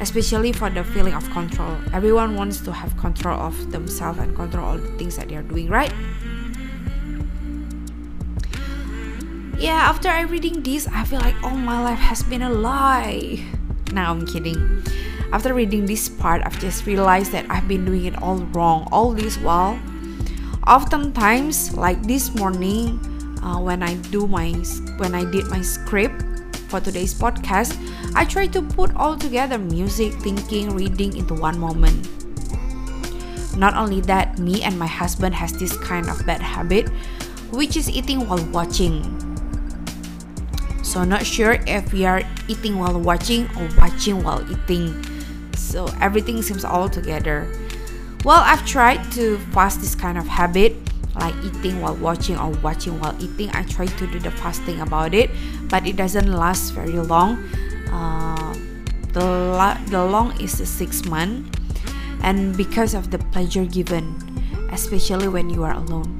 especially 0.00 0.52
for 0.52 0.70
the 0.70 0.84
feeling 0.84 1.14
of 1.14 1.28
control. 1.30 1.76
Everyone 1.92 2.34
wants 2.34 2.60
to 2.60 2.72
have 2.72 2.96
control 2.96 3.38
of 3.38 3.70
themselves 3.70 4.18
and 4.18 4.34
control 4.34 4.64
all 4.64 4.78
the 4.78 4.88
things 4.98 5.16
that 5.16 5.28
they 5.28 5.36
are 5.36 5.42
doing, 5.42 5.68
right? 5.68 5.92
Yeah, 9.58 9.90
after 9.90 10.08
I 10.08 10.22
reading 10.22 10.62
this, 10.62 10.86
I 10.86 11.04
feel 11.04 11.20
like 11.20 11.34
all 11.42 11.56
my 11.56 11.82
life 11.82 11.98
has 11.98 12.22
been 12.22 12.42
a 12.42 12.50
lie. 12.50 13.44
Now 13.92 14.12
I'm 14.12 14.24
kidding. 14.24 14.84
After 15.32 15.52
reading 15.52 15.86
this 15.86 16.08
part, 16.08 16.42
I've 16.44 16.58
just 16.60 16.86
realized 16.86 17.32
that 17.32 17.44
I've 17.50 17.66
been 17.66 17.84
doing 17.84 18.04
it 18.06 18.22
all 18.22 18.38
wrong 18.54 18.88
all 18.92 19.12
this 19.12 19.36
while. 19.38 19.78
Oftentimes, 20.66 21.76
like 21.76 22.00
this 22.06 22.34
morning, 22.34 23.00
uh, 23.42 23.58
when 23.58 23.82
I 23.82 23.94
do 24.10 24.26
my 24.26 24.52
when 24.98 25.14
I 25.14 25.24
did 25.24 25.48
my 25.48 25.60
script, 25.60 26.22
for 26.68 26.80
today's 26.80 27.14
podcast, 27.14 27.72
I 28.14 28.24
try 28.24 28.46
to 28.48 28.62
put 28.62 28.94
all 28.96 29.16
together 29.16 29.58
music, 29.58 30.12
thinking, 30.20 30.70
reading 30.74 31.16
into 31.16 31.34
one 31.34 31.58
moment. 31.58 32.08
Not 33.56 33.74
only 33.74 34.00
that, 34.02 34.38
me 34.38 34.62
and 34.62 34.78
my 34.78 34.86
husband 34.86 35.34
has 35.34 35.52
this 35.52 35.76
kind 35.78 36.08
of 36.08 36.24
bad 36.24 36.40
habit, 36.40 36.88
which 37.50 37.76
is 37.76 37.90
eating 37.90 38.28
while 38.28 38.44
watching. 38.52 39.02
So 40.82 41.04
not 41.04 41.26
sure 41.26 41.58
if 41.66 41.92
we 41.92 42.06
are 42.06 42.22
eating 42.48 42.78
while 42.78 42.98
watching 43.00 43.48
or 43.58 43.68
watching 43.76 44.22
while 44.22 44.44
eating. 44.50 44.94
So 45.56 45.86
everything 46.00 46.40
seems 46.42 46.64
all 46.64 46.88
together. 46.88 47.46
Well, 48.24 48.40
I've 48.40 48.64
tried 48.64 49.10
to 49.12 49.38
fast 49.52 49.80
this 49.80 49.94
kind 49.94 50.16
of 50.16 50.26
habit 50.26 50.74
like 51.20 51.34
eating 51.44 51.80
while 51.80 51.96
watching 51.96 52.38
or 52.38 52.50
watching 52.62 52.98
while 53.00 53.14
eating 53.20 53.50
i 53.52 53.62
try 53.64 53.86
to 53.86 54.06
do 54.06 54.18
the 54.18 54.30
fasting 54.30 54.80
about 54.80 55.14
it 55.14 55.30
but 55.68 55.86
it 55.86 55.96
doesn't 55.96 56.30
last 56.30 56.72
very 56.72 56.98
long 56.98 57.42
uh, 57.90 58.52
the, 59.12 59.78
the 59.90 60.04
long 60.04 60.38
is 60.40 60.52
six 60.68 61.04
months 61.04 61.48
and 62.22 62.56
because 62.56 62.94
of 62.94 63.10
the 63.10 63.18
pleasure 63.30 63.64
given 63.64 64.14
especially 64.72 65.28
when 65.28 65.48
you 65.48 65.62
are 65.64 65.74
alone 65.74 66.18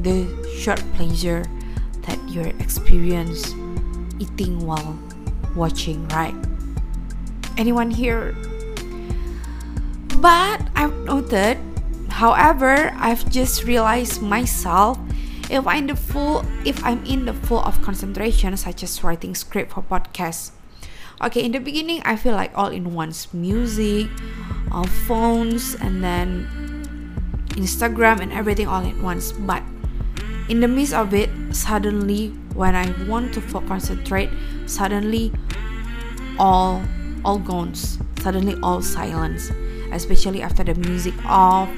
the 0.00 0.26
short 0.58 0.82
pleasure 0.94 1.44
that 2.02 2.18
you 2.28 2.42
experience 2.60 3.54
eating 4.18 4.64
while 4.66 4.98
watching 5.54 6.06
right 6.08 6.34
anyone 7.56 7.90
here 7.90 8.34
but 10.20 10.60
i've 10.76 10.94
noted 11.04 11.58
However, 12.18 12.90
I've 12.98 13.30
just 13.30 13.62
realized 13.62 14.22
myself 14.22 14.98
if 15.48 15.64
I'm 15.68 15.86
in 15.86 15.86
the 15.86 15.94
full 15.94 16.44
if 16.64 16.82
I'm 16.82 17.06
in 17.06 17.26
the 17.26 17.32
full 17.32 17.62
of 17.62 17.80
concentration 17.80 18.56
such 18.56 18.82
as 18.82 19.04
writing 19.04 19.36
script 19.36 19.70
for 19.70 19.82
podcasts. 19.86 20.50
Okay, 21.20 21.44
in 21.44 21.52
the 21.52 21.58
beginning 21.58 22.02
I 22.04 22.16
feel 22.16 22.34
like 22.34 22.52
all 22.54 22.68
in 22.68 22.94
one's 22.94 23.32
music, 23.34 24.06
all 24.70 24.86
phones 24.86 25.74
and 25.74 26.02
then 26.02 26.46
Instagram 27.58 28.20
and 28.20 28.32
everything 28.32 28.68
all 28.68 28.86
at 28.86 28.96
once. 28.98 29.32
But 29.32 29.62
in 30.48 30.60
the 30.60 30.68
midst 30.68 30.94
of 30.94 31.12
it, 31.14 31.30
suddenly 31.50 32.28
when 32.54 32.74
I 32.74 32.94
want 33.06 33.34
to 33.34 33.40
concentrate, 33.42 34.30
suddenly 34.66 35.32
all 36.38 36.82
all 37.24 37.38
gone. 37.38 37.74
Suddenly 38.22 38.54
all 38.62 38.82
silence. 38.82 39.50
Especially 39.90 40.42
after 40.42 40.62
the 40.62 40.74
music 40.74 41.14
off 41.24 41.68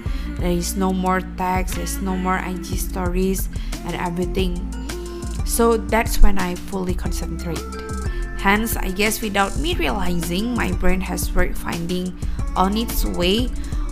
there 0.41 0.51
is 0.51 0.75
no 0.75 0.93
more 0.93 1.21
text 1.37 1.77
there's 1.77 2.01
no 2.01 2.17
more 2.17 2.39
ig 2.39 2.65
stories 2.65 3.49
and 3.85 3.95
everything 3.95 4.57
so 5.45 5.77
that's 5.77 6.23
when 6.23 6.39
i 6.39 6.55
fully 6.55 6.95
concentrate 6.95 7.61
hence 8.41 8.77
i 8.77 8.91
guess 8.91 9.21
without 9.21 9.57
me 9.59 9.75
realizing 9.75 10.55
my 10.55 10.73
brain 10.73 11.01
has 11.01 11.33
worked 11.33 11.57
finding 11.57 12.17
on 12.57 12.77
its 12.77 13.05
way 13.05 13.49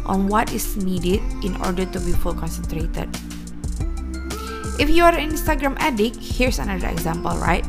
on 0.07 0.27
what 0.27 0.53
is 0.53 0.77
needed 0.77 1.21
in 1.45 1.55
order 1.65 1.85
to 1.85 2.01
be 2.01 2.13
full 2.13 2.35
concentrated 2.35 3.09
if 4.81 4.89
you 4.89 5.05
are 5.05 5.15
an 5.15 5.31
instagram 5.31 5.77
addict 5.79 6.17
here's 6.17 6.59
another 6.59 6.89
example 6.89 7.37
right 7.39 7.65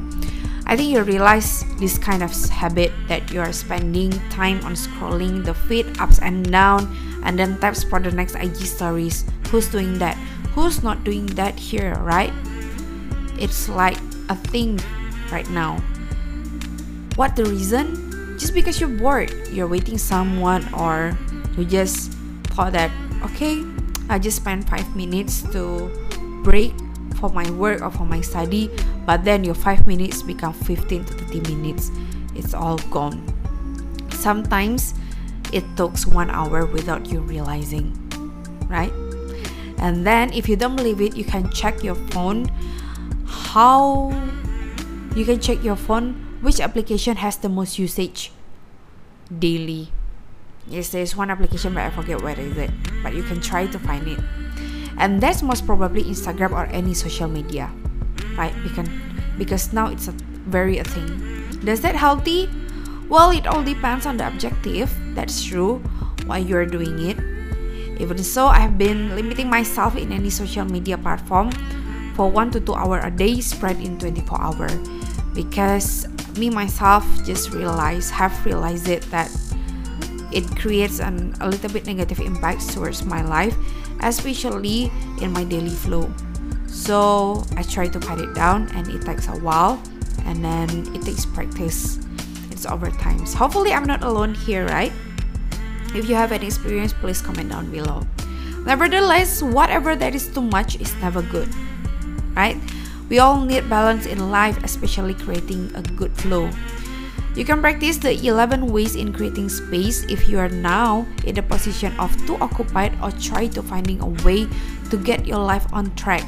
I 0.70 0.78
think 0.78 0.94
you 0.94 1.02
realize 1.02 1.66
this 1.80 1.98
kind 1.98 2.22
of 2.22 2.30
habit 2.46 2.94
that 3.08 3.34
you 3.34 3.42
are 3.42 3.52
spending 3.52 4.12
time 4.30 4.62
on 4.64 4.78
scrolling 4.78 5.44
the 5.44 5.56
feed 5.56 5.98
ups 5.98 6.20
and 6.20 6.46
down 6.46 6.86
and 7.26 7.40
then 7.40 7.58
taps 7.58 7.84
for 7.84 8.00
the 8.00 8.12
next 8.12 8.36
IG 8.36 8.70
stories. 8.70 9.26
Who's 9.50 9.68
doing 9.68 9.98
that? 9.98 10.14
Who's 10.54 10.84
not 10.84 11.04
doing 11.04 11.26
that 11.34 11.58
here, 11.58 11.96
right? 12.06 12.32
It's 13.42 13.68
like 13.68 13.98
a 14.30 14.36
thing 14.36 14.80
right 15.32 15.50
now. 15.50 15.82
What 17.16 17.36
the 17.36 17.46
reason? 17.46 18.10
just 18.40 18.54
because 18.54 18.80
you're 18.80 18.90
bored, 18.90 19.36
you're 19.52 19.68
waiting 19.68 19.98
someone, 19.98 20.64
or 20.74 21.16
you 21.58 21.66
just 21.66 22.12
thought 22.56 22.72
that, 22.72 22.90
okay, 23.22 23.64
I 24.08 24.18
just 24.18 24.38
spent 24.38 24.68
five 24.68 24.96
minutes 24.96 25.44
to 25.52 25.92
break 26.44 26.74
for 27.20 27.30
my 27.30 27.48
work 27.52 27.82
or 27.82 27.92
for 27.92 28.06
my 28.06 28.22
study, 28.22 28.72
but 29.06 29.26
then 29.26 29.44
your 29.44 29.54
five 29.54 29.86
minutes 29.86 30.24
become 30.24 30.54
15 30.54 31.04
to 31.04 31.14
30 31.14 31.42
minutes. 31.52 31.92
It's 32.34 32.54
all 32.54 32.78
gone. 32.90 33.22
Sometimes 34.12 34.94
it 35.52 35.66
takes 35.76 36.08
one 36.08 36.30
hour 36.30 36.66
without 36.66 37.12
you 37.12 37.20
realizing, 37.20 37.92
right? 38.70 38.94
And 39.80 40.08
then, 40.08 40.32
if 40.34 40.48
you 40.48 40.56
don't 40.56 40.76
believe 40.76 41.02
it, 41.02 41.16
you 41.16 41.24
can 41.24 41.50
check 41.52 41.84
your 41.84 41.96
phone. 42.12 42.48
How 43.26 44.12
you 45.16 45.26
can 45.26 45.40
check 45.40 45.64
your 45.64 45.76
phone 45.76 46.29
which 46.42 46.60
application 46.60 47.18
has 47.18 47.38
the 47.38 47.50
most 47.50 47.80
usage 47.80 48.32
daily. 49.28 49.92
Yes, 50.68 50.90
there's 50.90 51.16
one 51.16 51.30
application, 51.30 51.74
but 51.74 51.84
I 51.84 51.90
forget 51.90 52.22
where 52.22 52.40
is 52.40 52.58
it. 52.58 52.72
But 53.02 53.16
you 53.16 53.24
can 53.24 53.42
try 53.42 53.68
to 53.68 53.80
find 53.80 54.08
it. 54.08 54.20
And 54.98 55.22
that's 55.22 55.42
most 55.42 55.66
probably 55.66 56.04
Instagram 56.04 56.52
or 56.52 56.66
any 56.68 56.94
social 56.94 57.28
media, 57.28 57.72
right? 58.38 58.54
Because 58.64 58.90
because 59.38 59.72
now 59.72 59.88
it's 59.88 60.08
a 60.08 60.16
very 60.46 60.78
a 60.78 60.84
thing. 60.84 61.08
Does 61.64 61.82
that 61.82 61.96
healthy? 61.96 62.50
Well, 63.08 63.32
it 63.32 63.48
all 63.48 63.64
depends 63.64 64.06
on 64.06 64.18
the 64.18 64.28
objective. 64.28 64.92
That's 65.16 65.42
true. 65.42 65.80
Why 66.28 66.38
you're 66.40 66.68
doing 66.68 67.00
it. 67.00 67.18
Even 68.00 68.20
so, 68.24 68.48
I 68.48 68.60
have 68.60 68.78
been 68.78 69.16
limiting 69.16 69.50
myself 69.50 69.98
in 69.98 70.12
any 70.12 70.30
social 70.30 70.64
media 70.64 70.98
platform 70.98 71.52
for 72.14 72.30
one 72.30 72.52
to 72.52 72.60
two 72.60 72.76
hour 72.76 73.00
a 73.00 73.10
day, 73.10 73.42
spread 73.42 73.80
in 73.80 73.98
24 73.98 74.40
hour. 74.40 74.70
Because 75.34 76.08
me 76.40 76.50
myself 76.50 77.06
just 77.26 77.52
realized, 77.52 78.12
have 78.12 78.34
realized 78.46 78.88
it 78.88 79.04
that 79.12 79.30
it 80.32 80.48
creates 80.56 81.00
an, 81.00 81.36
a 81.42 81.50
little 81.50 81.70
bit 81.70 81.86
negative 81.86 82.20
impact 82.20 82.70
towards 82.70 83.04
my 83.04 83.22
life, 83.22 83.56
especially 84.02 84.92
in 85.22 85.32
my 85.32 85.44
daily 85.44 85.70
flow. 85.70 86.10
So 86.68 87.44
I 87.58 87.64
try 87.64 87.88
to 87.90 88.00
cut 88.00 88.20
it 88.22 88.34
down, 88.34 88.70
and 88.74 88.88
it 88.88 89.04
takes 89.04 89.28
a 89.28 89.38
while, 89.44 89.82
and 90.26 90.44
then 90.44 90.70
it 90.96 91.02
takes 91.02 91.26
practice. 91.26 92.00
It's 92.52 92.66
over 92.66 92.90
time. 92.90 93.26
So 93.26 93.38
hopefully, 93.38 93.74
I'm 93.74 93.86
not 93.86 94.04
alone 94.04 94.34
here, 94.34 94.66
right? 94.68 94.94
If 95.94 96.08
you 96.08 96.16
have 96.16 96.32
any 96.32 96.48
experience, 96.48 96.94
please 96.94 97.22
comment 97.22 97.50
down 97.50 97.72
below. 97.72 98.06
Nevertheless, 98.66 99.42
whatever 99.42 99.96
that 99.96 100.14
is 100.14 100.28
too 100.28 100.42
much 100.42 100.80
is 100.80 100.94
never 101.02 101.22
good, 101.22 101.50
right? 102.36 102.58
We 103.10 103.18
all 103.18 103.42
need 103.42 103.68
balance 103.68 104.06
in 104.06 104.30
life, 104.30 104.64
especially 104.64 105.16
creating 105.16 105.74
a 105.74 105.82
good 105.82 106.14
flow. 106.14 106.50
You 107.36 107.46
can 107.46 107.62
practice 107.62 107.98
the 107.98 108.14
11 108.14 108.70
ways 108.70 108.96
in 108.96 109.14
creating 109.14 109.50
space 109.50 110.04
if 110.06 110.30
you 110.30 110.38
are 110.38 110.50
now 110.50 111.08
in 111.26 111.36
the 111.36 111.42
position 111.42 111.98
of 112.00 112.14
too 112.26 112.38
occupied 112.38 112.94
or 113.02 113.12
try 113.12 113.48
to 113.48 113.64
finding 113.64 114.02
a 114.02 114.10
way 114.26 114.46
to 114.90 114.98
get 114.98 115.26
your 115.26 115.40
life 115.40 115.66
on 115.74 115.94
track. 115.96 116.22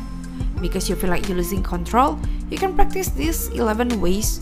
Because 0.62 0.90
you 0.90 0.96
feel 0.96 1.10
like 1.10 1.28
you're 1.28 1.38
losing 1.38 1.62
control, 1.62 2.20
you 2.50 2.58
can 2.58 2.76
practice 2.76 3.10
these 3.10 3.50
11 3.50 4.02
ways 4.02 4.42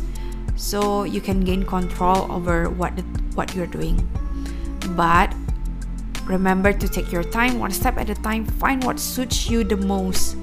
so 0.56 1.04
you 1.04 1.22
can 1.22 1.42
gain 1.42 1.64
control 1.64 2.32
over 2.32 2.70
what 2.70 2.96
the, 2.96 3.04
what 3.36 3.56
you're 3.56 3.68
doing. 3.68 4.00
But 4.96 5.34
remember 6.26 6.72
to 6.72 6.88
take 6.88 7.12
your 7.12 7.24
time 7.24 7.60
one 7.60 7.72
step 7.72 7.98
at 7.98 8.10
a 8.10 8.16
time, 8.16 8.46
find 8.46 8.84
what 8.84 9.00
suits 9.00 9.50
you 9.50 9.64
the 9.64 9.78
most. 9.78 10.38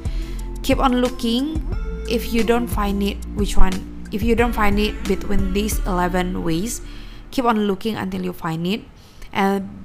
Keep 0.63 0.81
on 0.81 1.01
looking 1.01 1.63
if 2.09 2.33
you 2.33 2.43
don't 2.43 2.69
find 2.69 3.03
it 3.03 3.17
which 3.35 3.57
one 3.57 3.75
if 4.13 4.23
you 4.23 4.35
don't 4.35 4.53
find 4.53 4.79
it 4.79 4.95
between 5.05 5.53
these 5.53 5.79
11 5.87 6.45
ways 6.45 6.81
keep 7.31 7.45
on 7.45 7.67
looking 7.67 7.97
until 7.97 8.25
you 8.25 8.33
find 8.33 8.67
it. 8.67 8.81
And 9.33 9.85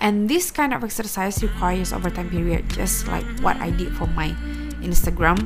and 0.00 0.28
this 0.28 0.50
kind 0.50 0.74
of 0.74 0.84
exercise 0.84 1.42
requires 1.42 1.92
overtime 1.92 2.28
period 2.28 2.68
just 2.70 3.06
like 3.06 3.24
what 3.40 3.56
i 3.58 3.70
did 3.70 3.94
for 3.94 4.06
my 4.14 4.30
instagram. 4.82 5.38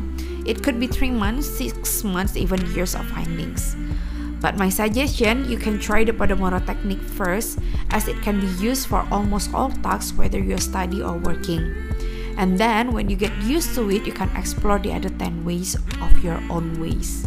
It 0.48 0.64
could 0.64 0.80
be 0.80 0.88
three 0.88 1.12
months 1.12 1.48
six 1.48 2.04
months 2.04 2.36
even 2.36 2.60
years 2.72 2.94
of 2.94 3.08
findings. 3.08 3.76
But 4.40 4.54
my 4.56 4.70
suggestion, 4.70 5.50
you 5.50 5.58
can 5.58 5.82
try 5.82 6.04
the 6.06 6.14
Pomodoro 6.14 6.62
technique 6.62 7.02
first 7.02 7.58
as 7.90 8.06
it 8.06 8.22
can 8.22 8.38
be 8.38 8.46
used 8.62 8.86
for 8.86 9.02
almost 9.10 9.50
all 9.52 9.74
tasks 9.82 10.14
whether 10.14 10.38
you're 10.38 10.62
study 10.62 11.02
or 11.02 11.18
working. 11.18 11.87
And 12.38 12.56
then 12.56 12.94
when 12.94 13.10
you 13.10 13.16
get 13.18 13.34
used 13.42 13.74
to 13.74 13.90
it, 13.90 14.06
you 14.06 14.14
can 14.14 14.30
explore 14.38 14.78
the 14.78 14.94
other 14.94 15.10
10 15.10 15.44
ways 15.44 15.74
of 16.00 16.22
your 16.22 16.38
own 16.48 16.78
ways 16.80 17.26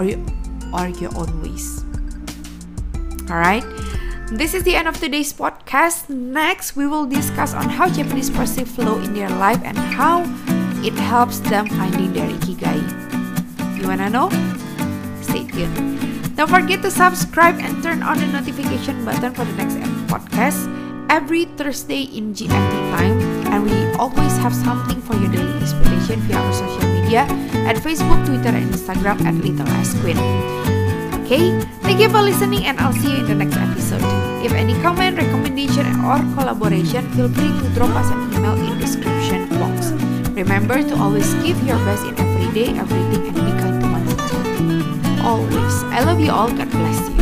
or, 0.00 0.04
you, 0.04 0.16
or 0.72 0.88
your 0.88 1.12
own 1.12 1.28
ways. 1.44 1.84
All 3.28 3.36
right. 3.36 3.62
This 4.32 4.54
is 4.54 4.64
the 4.64 4.76
end 4.76 4.88
of 4.88 4.96
today's 4.96 5.32
podcast. 5.32 6.08
Next, 6.08 6.74
we 6.74 6.86
will 6.88 7.04
discuss 7.04 7.52
on 7.52 7.68
how 7.68 7.88
Japanese 7.88 8.32
perceive 8.32 8.68
flow 8.68 8.96
in 9.00 9.12
their 9.12 9.28
life 9.28 9.60
and 9.62 9.76
how 9.76 10.24
it 10.80 10.96
helps 10.96 11.40
them 11.44 11.68
finding 11.68 12.12
their 12.12 12.28
ikigai. 12.28 12.80
You 13.76 13.88
wanna 13.88 14.08
know? 14.08 14.32
Stay 15.20 15.44
tuned. 15.44 16.36
Don't 16.36 16.48
forget 16.48 16.80
to 16.80 16.90
subscribe 16.90 17.60
and 17.60 17.82
turn 17.82 18.02
on 18.02 18.16
the 18.16 18.26
notification 18.28 19.04
button 19.04 19.34
for 19.34 19.44
the 19.44 19.52
next 19.52 19.76
podcast 20.08 20.64
every 21.10 21.44
Thursday 21.56 22.02
in 22.02 22.32
GMT 22.32 22.72
time, 22.92 23.37
and 23.58 23.66
we 23.66 23.98
always 23.98 24.36
have 24.38 24.54
something 24.54 25.02
for 25.02 25.16
your 25.16 25.30
daily 25.32 25.58
inspiration 25.58 26.20
via 26.30 26.38
our 26.38 26.52
social 26.52 26.86
media 26.94 27.26
at 27.66 27.76
Facebook, 27.76 28.24
Twitter, 28.24 28.54
and 28.54 28.70
Instagram 28.70 29.18
at 29.26 29.34
Little 29.34 29.66
S 29.82 29.98
Queen. 30.00 30.18
Okay, 31.22 31.58
thank 31.82 31.98
you 31.98 32.08
for 32.08 32.22
listening, 32.22 32.64
and 32.66 32.78
I'll 32.78 32.92
see 32.92 33.10
you 33.10 33.18
in 33.18 33.26
the 33.26 33.34
next 33.34 33.56
episode. 33.56 34.02
If 34.44 34.52
any 34.52 34.74
comment, 34.80 35.18
recommendation, 35.18 35.86
or 36.06 36.18
collaboration, 36.38 37.10
feel 37.12 37.28
free 37.28 37.50
to 37.50 37.68
drop 37.74 37.90
us 37.98 38.08
an 38.14 38.32
email 38.32 38.54
in 38.54 38.78
description 38.78 39.48
box. 39.58 39.90
Remember 40.38 40.78
to 40.80 40.94
always 40.96 41.34
give 41.42 41.58
your 41.66 41.78
best 41.82 42.06
in 42.06 42.14
every 42.14 42.48
day, 42.54 42.78
everything, 42.78 43.26
and 43.26 43.34
be 43.34 43.52
kind 43.58 43.82
to 43.82 43.86
one 43.90 44.06
another. 44.06 45.22
Always. 45.26 45.74
I 45.90 46.04
love 46.04 46.20
you 46.20 46.30
all. 46.30 46.48
God 46.54 46.70
bless 46.70 47.10
you. 47.10 47.17